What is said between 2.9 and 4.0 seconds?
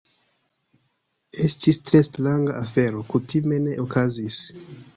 kutime ne